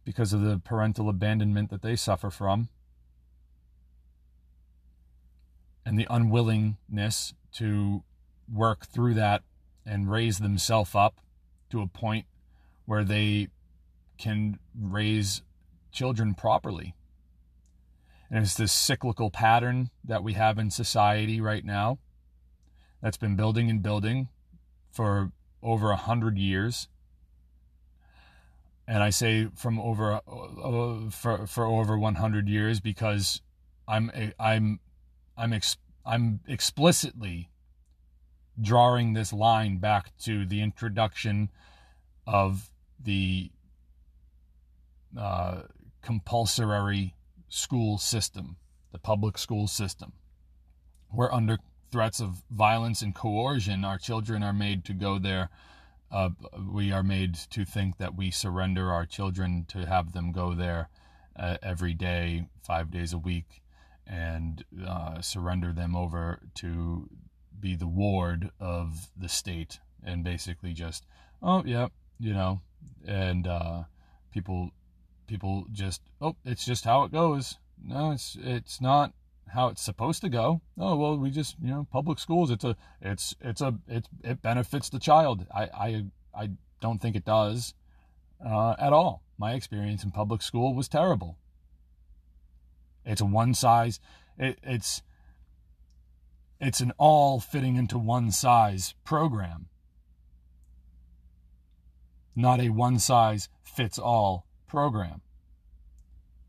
[0.03, 2.69] because of the parental abandonment that they suffer from
[5.85, 8.03] and the unwillingness to
[8.51, 9.43] work through that
[9.85, 11.19] and raise themselves up
[11.69, 12.25] to a point
[12.85, 13.47] where they
[14.17, 15.41] can raise
[15.91, 16.93] children properly.
[18.29, 21.99] And it's this cyclical pattern that we have in society right now
[23.01, 24.29] that's been building and building
[24.91, 25.31] for
[25.61, 26.87] over a hundred years.
[28.87, 33.41] And I say from over uh, for for over 100 years because
[33.87, 34.79] I'm I'm
[35.37, 37.49] I'm ex, I'm explicitly
[38.61, 41.49] drawing this line back to the introduction
[42.27, 43.51] of the
[45.17, 45.61] uh,
[46.01, 47.15] compulsory
[47.53, 48.57] school system,
[48.91, 50.13] the public school system,
[51.09, 51.59] where under
[51.91, 55.49] threats of violence and coercion, our children are made to go there.
[56.11, 56.29] Uh,
[56.71, 60.89] we are made to think that we surrender our children to have them go there
[61.35, 63.61] uh, every day, five days a week,
[64.07, 67.07] and uh, surrender them over to
[67.59, 71.05] be the ward of the state and basically just,
[71.43, 71.87] oh, yeah,
[72.19, 72.61] you know,
[73.07, 73.83] and uh,
[74.31, 74.71] people
[75.27, 77.57] people just oh it's just how it goes.
[77.83, 79.13] No it's it's not
[79.53, 80.61] how it's supposed to go.
[80.77, 84.41] Oh well we just you know public schools it's a it's it's a it, it
[84.41, 85.45] benefits the child.
[85.53, 86.49] I i i
[86.81, 87.73] don't think it does
[88.45, 89.23] uh, at all.
[89.37, 91.37] My experience in public school was terrible.
[93.05, 93.99] It's a one size
[94.37, 95.01] it, it's
[96.59, 99.67] it's an all fitting into one size program.
[102.35, 105.21] Not a one size fits all program.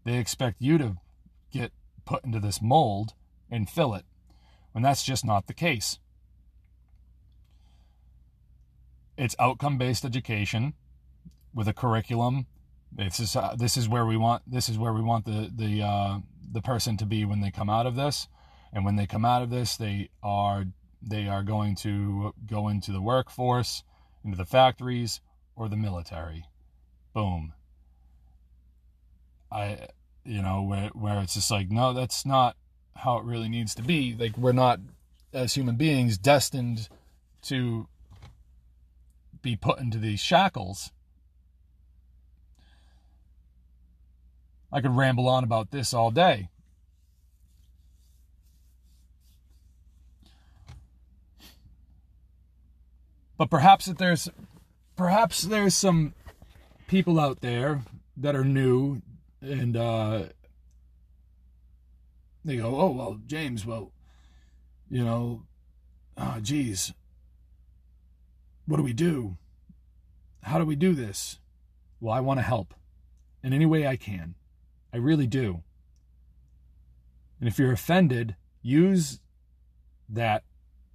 [0.04, 0.96] They expect you to
[1.52, 1.72] get
[2.06, 3.12] put into this mold
[3.50, 4.06] and fill it,
[4.72, 5.98] when that's just not the case.
[9.18, 10.72] It's outcome based education
[11.52, 12.46] with a curriculum.
[12.90, 15.82] This is uh, this is where we want this is where we want the the
[15.82, 16.18] uh,
[16.50, 18.26] the person to be when they come out of this,
[18.72, 20.64] and when they come out of this, they are
[21.02, 23.84] they are going to go into the workforce,
[24.24, 25.20] into the factories
[25.56, 26.46] or the military.
[27.12, 27.52] Boom.
[29.50, 29.88] I,
[30.24, 32.57] you know, where where it's just like, no, that's not
[32.96, 34.16] how it really needs to be.
[34.18, 34.80] Like we're not,
[35.33, 36.88] as human beings, destined
[37.42, 37.87] to
[39.42, 40.90] be put into these shackles.
[44.72, 46.48] I could ramble on about this all day.
[53.37, 54.28] But perhaps that there's
[54.96, 56.14] perhaps there's some
[56.87, 57.83] people out there
[58.16, 59.02] that are new
[59.44, 60.24] and uh,
[62.44, 63.92] they go, "Oh well, James, well,
[64.90, 65.42] you know,
[66.16, 66.92] oh, geez,
[68.66, 69.37] what do we do?
[70.42, 71.38] How do we do this?"
[72.00, 72.74] Well, I want to help
[73.42, 74.35] in any way I can.
[74.92, 75.62] I really do.
[77.40, 79.20] And if you're offended, use
[80.09, 80.44] that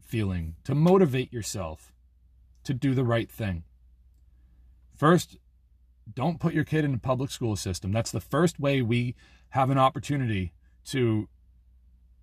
[0.02, 1.92] feeling to motivate yourself
[2.64, 3.64] to do the right thing.
[4.96, 5.38] First,
[6.14, 7.92] don't put your kid in a public school system.
[7.92, 9.16] That's the first way we
[9.50, 10.54] have an opportunity
[10.86, 11.28] to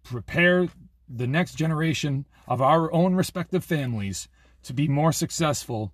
[0.02, 0.68] prepare
[1.08, 4.28] the next generation of our own respective families
[4.62, 5.92] to be more successful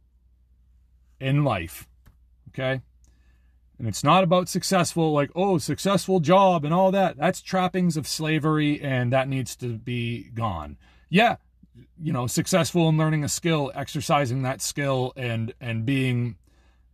[1.20, 1.88] in life.
[2.48, 2.82] Okay?
[3.78, 7.16] And it's not about successful, like, oh, successful job and all that.
[7.16, 10.76] That's trappings of slavery and that needs to be gone.
[11.08, 11.36] Yeah,
[12.00, 16.36] you know, successful in learning a skill, exercising that skill and and being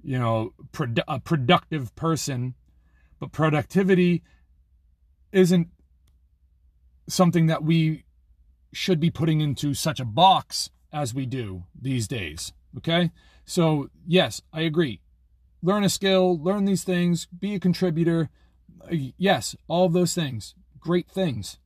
[0.03, 2.55] you know, produ- a productive person,
[3.19, 4.23] but productivity
[5.33, 5.69] isn't
[7.09, 8.05] something that we
[8.73, 12.53] should be putting into such a box as we do these days.
[12.77, 13.11] Okay?
[13.45, 15.01] So, yes, I agree.
[15.63, 18.31] Learn a skill, learn these things, be a contributor.
[18.91, 20.55] Yes, all of those things.
[20.79, 21.59] Great things.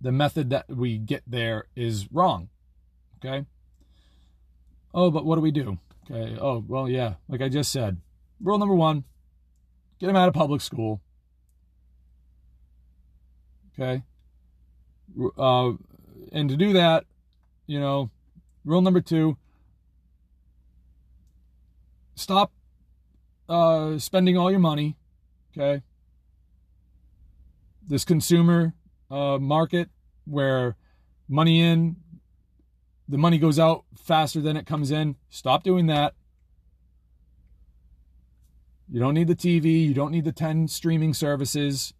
[0.00, 2.50] The method that we get there is wrong.
[3.16, 3.46] Okay?
[4.94, 5.78] Oh, but what do we do?
[6.10, 6.38] Okay.
[6.40, 7.14] Oh, well, yeah.
[7.28, 7.98] Like I just said,
[8.40, 9.04] rule number one
[9.98, 11.00] get them out of public school.
[13.78, 14.02] Okay.
[15.36, 15.72] Uh,
[16.32, 17.04] and to do that,
[17.66, 18.10] you know,
[18.64, 19.36] rule number two
[22.14, 22.52] stop
[23.48, 24.96] uh, spending all your money.
[25.56, 25.82] Okay.
[27.86, 28.74] This consumer
[29.10, 29.88] uh, market
[30.24, 30.76] where
[31.28, 31.96] money in,
[33.08, 35.16] the money goes out faster than it comes in.
[35.30, 36.14] Stop doing that.
[38.90, 39.86] You don't need the TV.
[39.86, 41.94] You don't need the 10 streaming services.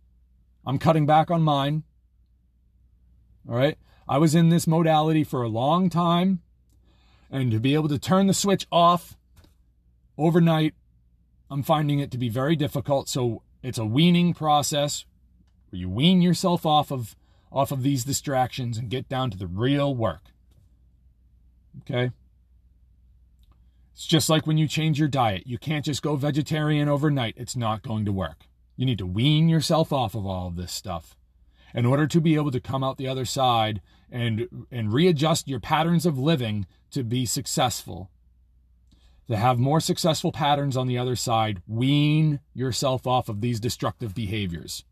[0.66, 1.84] I'm cutting back on mine.
[3.48, 3.78] All right.
[4.08, 6.40] I was in this modality for a long time.
[7.30, 9.16] And to be able to turn the switch off
[10.16, 10.74] overnight,
[11.50, 13.08] I'm finding it to be very difficult.
[13.08, 15.04] So it's a weaning process
[15.70, 17.16] where you wean yourself off of
[17.50, 20.32] off of these distractions and get down to the real work.
[21.82, 22.10] Okay?
[23.92, 25.46] It's just like when you change your diet.
[25.46, 27.34] You can't just go vegetarian overnight.
[27.36, 28.44] It's not going to work.
[28.76, 31.16] You need to wean yourself off of all of this stuff
[31.74, 35.60] in order to be able to come out the other side and and readjust your
[35.60, 38.10] patterns of living to be successful.
[39.28, 44.14] To have more successful patterns on the other side, wean yourself off of these destructive
[44.14, 44.84] behaviors.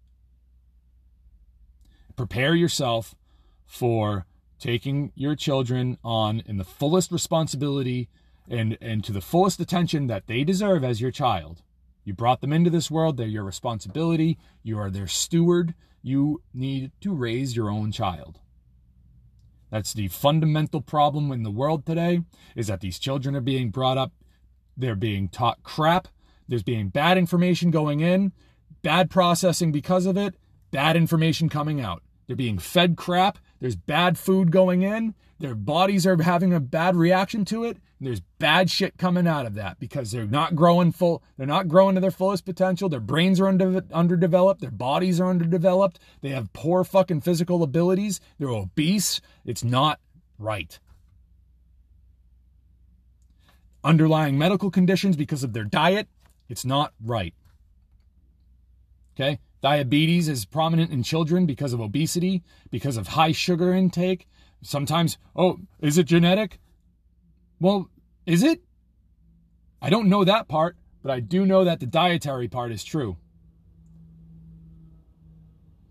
[2.17, 3.15] Prepare yourself
[3.65, 4.27] for
[4.59, 8.09] taking your children on in the fullest responsibility
[8.49, 11.63] and, and to the fullest attention that they deserve as your child.
[12.05, 15.75] You brought them into this world, they're your responsibility, you are their steward.
[16.03, 18.39] You need to raise your own child.
[19.73, 22.21] That's the fundamental problem in the world today
[22.55, 24.13] is that these children are being brought up,
[24.77, 26.07] they're being taught crap,
[26.47, 28.33] there's being bad information going in,
[28.83, 30.37] bad processing because of it,
[30.71, 32.05] bad information coming out.
[32.29, 36.95] They're being fed crap, there's bad food going in, their bodies are having a bad
[36.95, 37.79] reaction to it.
[38.01, 41.97] There's bad shit coming out of that because they're not growing full they're not growing
[41.97, 42.89] to their fullest potential.
[42.89, 44.61] Their brains are under, underdeveloped.
[44.61, 45.99] Their bodies are underdeveloped.
[46.21, 48.21] They have poor fucking physical abilities.
[48.39, 49.21] They're obese.
[49.45, 49.99] It's not
[50.39, 50.79] right.
[53.83, 56.07] Underlying medical conditions because of their diet
[56.49, 57.35] it's not right.
[59.17, 64.27] Okay diabetes is prominent in children because of obesity because of high sugar intake
[64.63, 66.59] Sometimes, oh, is it genetic?
[67.61, 67.89] Well,
[68.27, 68.63] is it?
[69.81, 73.17] I don't know that part, but I do know that the dietary part is true.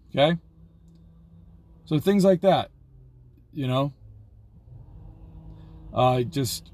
[0.10, 0.38] Okay?
[1.86, 2.72] So things like that,
[3.54, 3.94] you know?
[5.94, 6.72] I uh, just.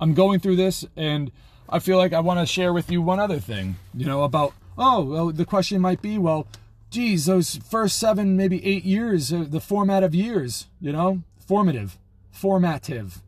[0.00, 1.30] I'm going through this and
[1.72, 4.54] I feel like I want to share with you one other thing, you know, about,
[4.76, 6.48] oh, well, the question might be, well,
[6.90, 11.96] geez, those first seven, maybe eight years, uh, the format of years, you know, formative,
[12.32, 13.22] formative.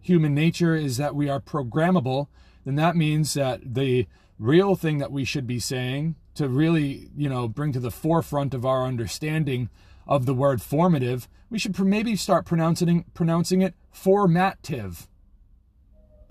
[0.00, 2.26] Human nature is that we are programmable,
[2.64, 4.08] then that means that the
[4.40, 8.54] real thing that we should be saying to really, you know, bring to the forefront
[8.54, 9.68] of our understanding
[10.08, 15.06] of the word formative, we should maybe start pronouncing pronouncing it formative.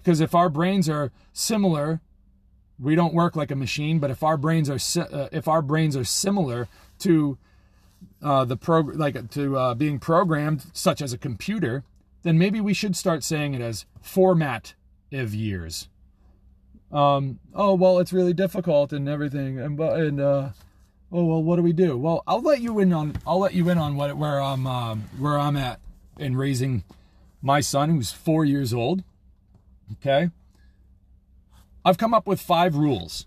[0.03, 2.01] Because if our brains are similar
[2.81, 5.95] we don't work like a machine but if our brains are uh, if our brains
[5.95, 6.67] are similar
[6.99, 7.37] to
[8.23, 11.83] uh, the pro like to uh, being programmed such as a computer
[12.23, 14.73] then maybe we should start saying it as format
[15.11, 15.87] of years.
[16.91, 20.49] Um, oh well it's really difficult and everything and and uh,
[21.11, 21.97] oh well what do we do?
[21.97, 25.03] Well i'll let you in on i'll let you in on what where i'm um,
[25.17, 25.79] where i'm at
[26.17, 26.83] in raising
[27.41, 29.03] my son who's four years old
[29.93, 30.29] okay
[31.83, 33.25] I've come up with five rules.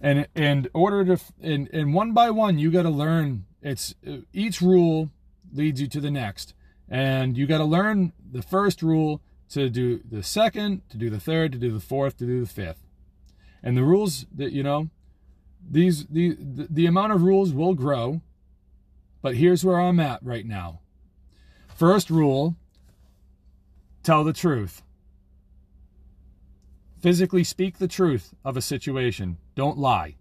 [0.00, 3.44] And in order to, and, and one by one, you got to learn.
[3.60, 3.94] It's
[4.32, 5.10] each rule
[5.52, 6.54] leads you to the next,
[6.88, 9.20] and you got to learn the first rule
[9.50, 12.48] to do the second, to do the third, to do the fourth, to do the
[12.48, 12.86] fifth.
[13.62, 14.88] And the rules that you know,
[15.68, 18.22] these the the, the amount of rules will grow,
[19.20, 20.80] but here's where I'm at right now.
[21.76, 22.56] First rule:
[24.02, 24.82] tell the truth.
[27.00, 29.38] Physically speak the truth of a situation.
[29.54, 30.16] Don't lie.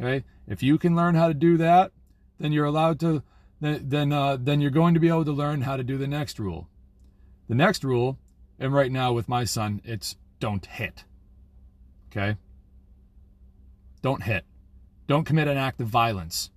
[0.00, 0.24] Okay?
[0.46, 1.92] If you can learn how to do that,
[2.38, 3.22] then you're allowed to
[3.60, 6.38] then uh, then you're going to be able to learn how to do the next
[6.38, 6.68] rule.
[7.48, 8.18] The next rule,
[8.58, 11.04] and right now with my son, it's don't hit.
[12.10, 12.36] Okay?
[14.02, 14.44] Don't hit.
[15.06, 16.50] Don't commit an act of violence.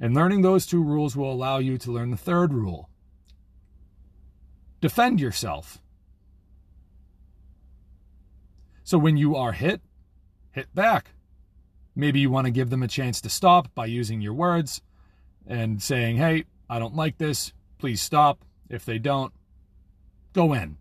[0.00, 2.88] And learning those two rules will allow you to learn the third rule
[4.80, 5.80] defend yourself.
[8.84, 9.80] So when you are hit,
[10.52, 11.10] hit back.
[11.94, 14.82] Maybe you want to give them a chance to stop by using your words
[15.46, 17.52] and saying, hey, I don't like this.
[17.78, 18.44] Please stop.
[18.70, 19.32] If they don't,
[20.32, 20.76] go in.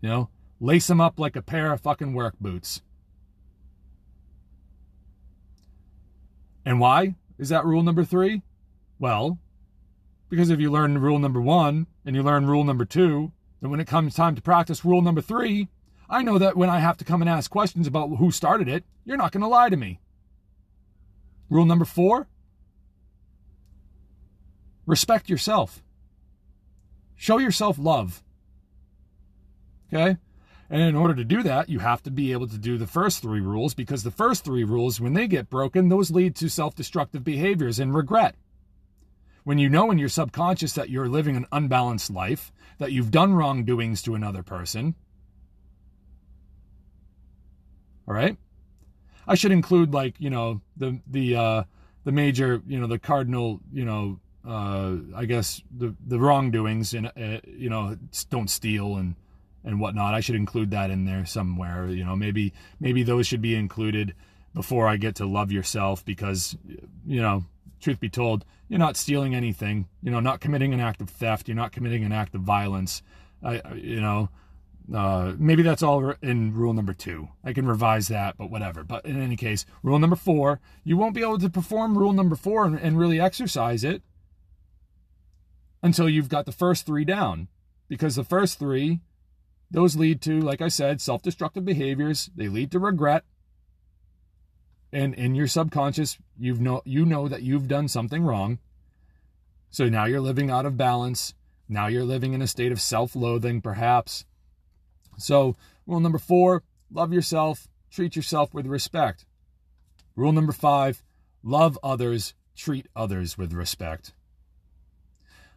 [0.00, 0.28] You know,
[0.60, 2.82] lace them up like a pair of fucking work boots.
[6.64, 8.42] And why is that rule number three?
[8.98, 9.38] Well,
[10.28, 13.80] because if you learn rule number one and you learn rule number two, then when
[13.80, 15.68] it comes time to practice rule number three,
[16.08, 18.84] I know that when I have to come and ask questions about who started it,
[19.04, 20.00] you're not going to lie to me.
[21.48, 22.28] Rule number four
[24.86, 25.82] respect yourself,
[27.16, 28.22] show yourself love.
[29.92, 30.18] Okay?
[30.70, 33.20] And in order to do that, you have to be able to do the first
[33.20, 36.74] three rules because the first three rules, when they get broken, those lead to self
[36.74, 38.34] destructive behaviors and regret
[39.44, 43.34] when you know in your subconscious that you're living an unbalanced life, that you've done
[43.34, 44.94] wrongdoings to another person,
[48.06, 48.36] All right.
[49.26, 51.64] I should include like you know the the uh,
[52.04, 57.06] the major you know the cardinal you know uh, I guess the the wrongdoings and
[57.06, 57.96] uh, you know
[58.28, 59.14] don't steal and
[59.64, 60.14] and whatnot.
[60.14, 61.88] I should include that in there somewhere.
[61.88, 64.14] You know maybe maybe those should be included
[64.54, 66.56] before I get to love yourself because
[67.06, 67.44] you know
[67.80, 69.88] truth be told you're not stealing anything.
[70.02, 71.48] You know not committing an act of theft.
[71.48, 73.02] You're not committing an act of violence.
[73.42, 74.28] I you know
[74.92, 77.28] uh, maybe that's all in rule number two.
[77.42, 78.84] I can revise that, but whatever.
[78.84, 82.36] But in any case, rule number four, you won't be able to perform rule number
[82.36, 84.02] four and, and really exercise it
[85.82, 87.48] until you've got the first three down.
[87.88, 89.00] Because the first three,
[89.74, 93.24] those lead to, like I said, self destructive behaviors, they lead to regret.
[94.90, 98.58] And in your subconscious, you've know you know that you've done something wrong.
[99.68, 101.34] So now you're living out of balance.
[101.68, 104.24] Now you're living in a state of self-loathing, perhaps
[105.16, 105.56] so,
[105.86, 109.26] rule number four love yourself, treat yourself with respect.
[110.16, 111.02] Rule number five
[111.42, 114.12] love others, treat others with respect.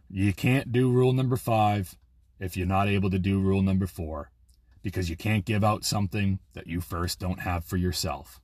[0.09, 1.97] You can't do rule number five
[2.39, 4.31] if you're not able to do rule number four
[4.81, 8.39] because you can't give out something that you first don't have for yourself.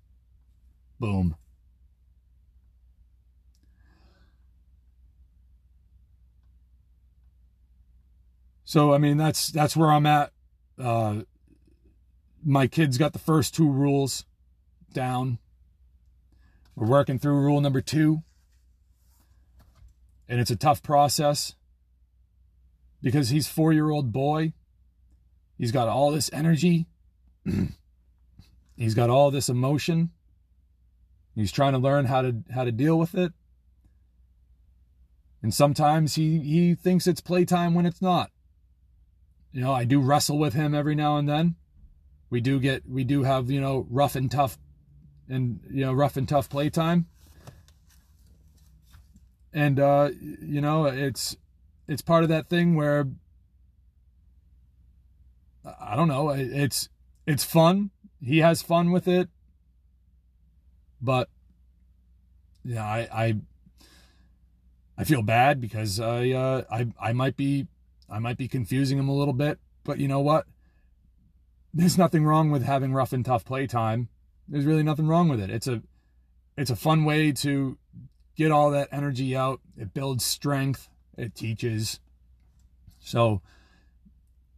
[1.00, 1.36] Boom.
[8.66, 10.32] So I mean that's that's where I'm at
[10.80, 11.22] uh,
[12.44, 14.26] my kids got the first two rules
[14.94, 15.40] down.
[16.76, 18.24] We're working through rule number two.
[20.28, 21.56] And it's a tough process
[23.04, 24.54] because he's four year old boy.
[25.60, 26.88] He's got all this energy.
[28.76, 30.10] he's got all this emotion.
[31.36, 33.34] He's trying to learn how to how to deal with it.
[35.44, 38.32] And sometimes he, he thinks it's playtime when it's not.
[39.52, 41.56] You know, I do wrestle with him every now and then.
[42.30, 44.58] We do get, we do have, you know, rough and tough
[45.28, 47.08] and, you know, rough and tough playtime.
[49.52, 51.36] And, uh, you know, it's,
[51.88, 53.08] it's part of that thing where,
[55.66, 56.90] I don't know, it's,
[57.26, 57.92] it's fun.
[58.22, 59.30] He has fun with it.
[61.02, 61.30] But,
[62.64, 63.36] yeah, I, I,
[64.98, 67.68] I feel bad because I, uh, I, I might be
[68.14, 70.46] I might be confusing him a little bit, but you know what?
[71.74, 74.10] There's nothing wrong with having rough and tough playtime.
[74.48, 75.50] There's really nothing wrong with it.
[75.50, 75.82] It's a
[76.56, 77.78] it's a fun way to
[78.36, 79.62] get all that energy out.
[79.76, 80.90] It builds strength.
[81.18, 82.00] It teaches.
[83.00, 83.42] So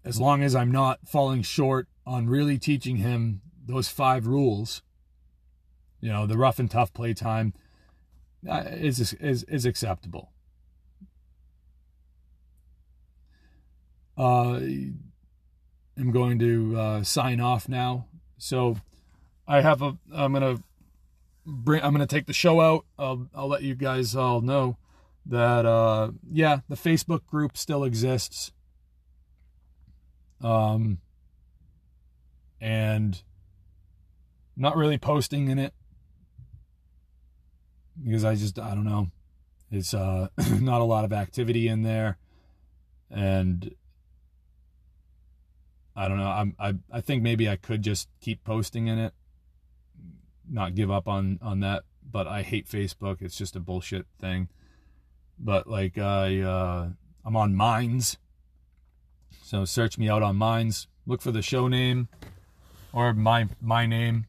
[0.04, 4.82] as long as I'm not falling short on really teaching him those five rules,
[6.00, 7.54] you know, the rough and tough playtime
[8.48, 10.32] uh, is is is acceptable.
[14.18, 14.60] uh,
[15.98, 18.08] am going to uh, sign off now.
[18.38, 18.78] So
[19.48, 19.98] I have a.
[20.14, 20.58] I'm gonna
[21.46, 21.82] bring.
[21.84, 22.86] I'm gonna take the show out.
[22.98, 24.78] I'll I'll let you guys all know
[25.26, 28.52] that uh, yeah, the Facebook group still exists.
[30.42, 31.00] Um,
[32.62, 33.24] and
[34.56, 35.74] not really posting in it
[38.04, 39.10] because I just I don't know.
[39.72, 40.28] It's uh
[40.60, 42.18] not a lot of activity in there
[43.10, 43.74] and
[45.96, 46.28] I don't know.
[46.28, 49.14] I'm, I I think maybe I could just keep posting in it,
[50.50, 51.84] not give up on on that.
[52.10, 53.22] But I hate Facebook.
[53.22, 54.50] It's just a bullshit thing.
[55.38, 56.90] But like I uh,
[57.26, 58.18] I'm on Minds,
[59.44, 60.88] so search me out on Minds.
[61.06, 62.08] Look for the show name
[62.96, 64.26] or my my name,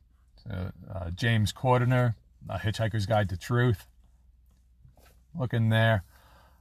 [0.50, 2.16] uh, uh, James Cordiner,
[2.48, 3.86] A Hitchhiker's Guide to Truth.
[5.38, 6.02] Look in there,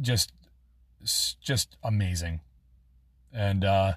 [0.00, 0.32] Just,
[1.02, 2.40] just amazing.
[3.32, 3.92] And uh,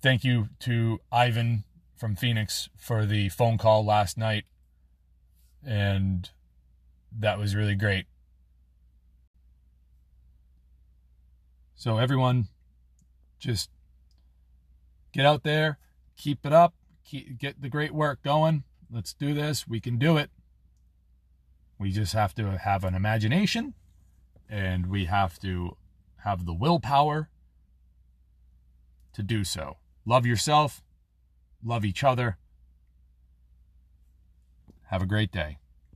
[0.00, 1.64] thank you to Ivan
[1.96, 4.44] from Phoenix for the phone call last night.
[5.64, 6.28] And
[7.16, 8.06] that was really great.
[11.74, 12.48] So, everyone,
[13.38, 13.68] just
[15.12, 15.78] get out there,
[16.16, 16.74] keep it up,
[17.04, 18.64] keep, get the great work going.
[18.90, 19.66] Let's do this.
[19.66, 20.30] We can do it.
[21.78, 23.74] We just have to have an imagination
[24.52, 25.78] and we have to
[26.24, 27.30] have the willpower
[29.14, 29.78] to do so.
[30.04, 30.82] Love yourself,
[31.64, 32.36] love each other.
[34.90, 35.56] Have a great day.